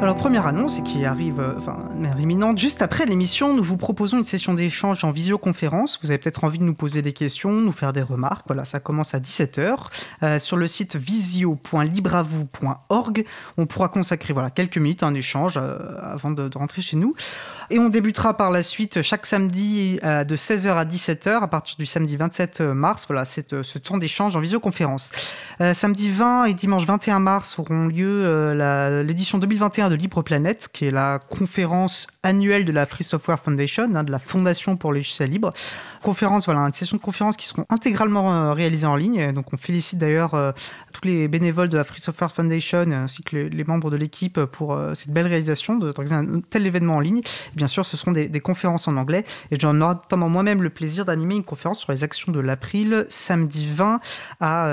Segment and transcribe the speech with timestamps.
[0.00, 1.78] Alors première annonce qui arrive, euh, enfin,
[2.18, 5.98] imminente, juste après l'émission, nous vous proposons une session d'échange en visioconférence.
[6.02, 8.44] Vous avez peut-être envie de nous poser des questions, nous faire des remarques.
[8.46, 9.76] Voilà, ça commence à 17h
[10.22, 13.24] euh, sur le site visio.libravou.org.
[13.56, 16.98] On pourra consacrer voilà quelques minutes à un échange euh, avant de, de, rentrer chez
[16.98, 17.14] nous.
[17.70, 21.86] Et on débutera par la suite chaque samedi de 16h à 17h à partir du
[21.86, 23.06] samedi 27 mars.
[23.08, 25.12] Voilà, c'est ce temps d'échange en visioconférence.
[25.72, 28.52] Samedi 20 et dimanche 21 mars auront lieu
[29.02, 33.38] l'édition 2021 de de Libre Planète, qui est la conférence annuelle de la Free Software
[33.38, 35.52] Foundation, hein, de la Fondation pour les logiciels libres.
[36.02, 39.32] Conférence, voilà, une session de conférences qui seront intégralement euh, réalisées en ligne.
[39.32, 40.52] Donc, on félicite d'ailleurs euh,
[40.92, 44.74] tous les bénévoles de la Free Software Foundation ainsi que les, membres de l'équipe pour
[44.74, 47.20] euh, cette belle réalisation d'organiser un tel événement en ligne.
[47.54, 51.04] bien sûr, ce seront des, conférences en anglais et j'en aurai notamment moi-même le plaisir
[51.04, 54.00] d'animer une conférence sur les actions de l'April samedi 20
[54.40, 54.68] à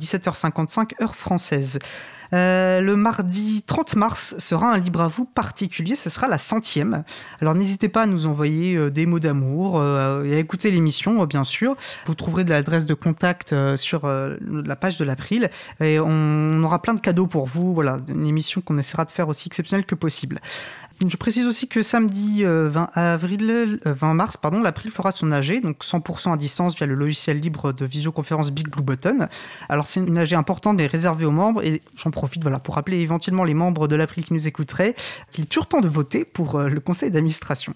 [0.00, 1.78] 17h55 heure française.
[2.34, 7.04] Euh, le mardi 30 mars sera un libre à vous particulier, ce sera la centième.
[7.40, 11.24] Alors n'hésitez pas à nous envoyer euh, des mots d'amour euh, et à écouter l'émission,
[11.26, 11.74] bien sûr.
[12.06, 16.94] Vous trouverez de l'adresse de contact sur la page de l'April et on aura plein
[16.94, 17.74] de cadeaux pour vous.
[17.74, 20.40] Voilà, une émission qu'on essaiera de faire aussi exceptionnelle que possible.
[21.08, 25.32] Je précise aussi que samedi 20 euh, avril, 20 euh, mars, pardon, l'April fera son
[25.32, 29.26] AG, donc 100% à distance via le logiciel libre de visioconférence Big Blue Button.
[29.68, 33.00] Alors c'est une AG importante mais réservée aux membres et j'en profite voilà pour rappeler
[33.00, 34.94] éventuellement les membres de l'April qui nous écouteraient
[35.32, 37.74] qu'il est toujours temps de voter pour euh, le conseil d'administration.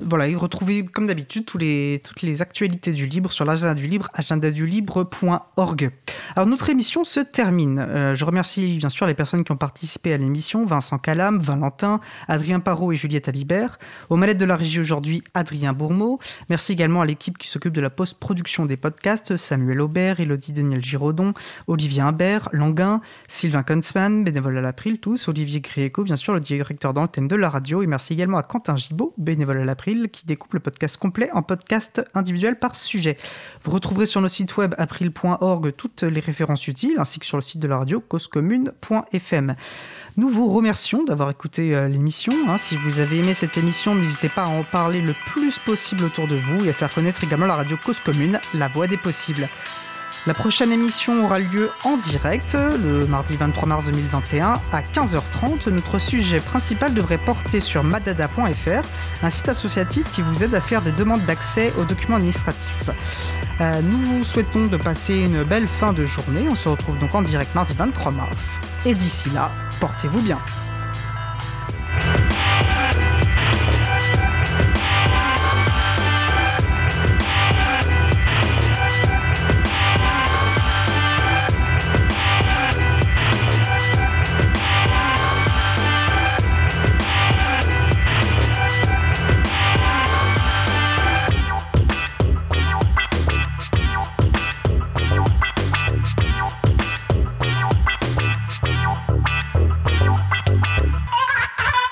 [0.00, 3.86] Voilà, et retrouvez comme d'habitude tous les, toutes les actualités du libre sur l'agenda du
[3.86, 5.90] libre, agendadulibre.org.
[6.36, 8.14] Alors notre émission se termine.
[8.14, 12.61] je remercie bien sûr les personnes qui ont participé à l'émission, Vincent Calam, Valentin, Adrien
[12.62, 13.78] Parot et Juliette Alibert.
[14.08, 16.18] Aux manettes de la régie aujourd'hui, Adrien Bourmeau.
[16.48, 20.82] Merci également à l'équipe qui s'occupe de la post-production des podcasts, Samuel Aubert, Elodie Daniel
[20.82, 21.34] Giraudon,
[21.66, 26.94] Olivier Imbert, Languin, Sylvain Kunzmann, bénévole à l'April, tous, Olivier Grieco, bien sûr, le directeur
[26.94, 27.82] d'antenne de la radio.
[27.82, 31.42] Et merci également à Quentin Gibaud, bénévole à l'April, qui découpe le podcast complet en
[31.42, 33.18] podcast individuel par sujet.
[33.64, 37.42] Vous retrouverez sur nos sites web april.org toutes les références utiles, ainsi que sur le
[37.42, 39.56] site de la radio causecommune.fm.
[40.16, 42.32] Nous vous remercions d'avoir écouté euh, l'émission.
[42.52, 42.58] Hein.
[42.58, 46.26] Si vous avez aimé cette émission, n'hésitez pas à en parler le plus possible autour
[46.26, 49.48] de vous et à faire connaître également la radio Cause Commune, la voix des possibles.
[50.26, 55.68] La prochaine émission aura lieu en direct le mardi 23 mars 2021 à 15h30.
[55.70, 58.86] Notre sujet principal devrait porter sur madada.fr,
[59.22, 62.90] un site associatif qui vous aide à faire des demandes d'accès aux documents administratifs.
[63.60, 66.46] Euh, nous vous souhaitons de passer une belle fin de journée.
[66.48, 68.60] On se retrouve donc en direct mardi 23 mars.
[68.84, 70.38] Et d'ici là, portez-vous bien.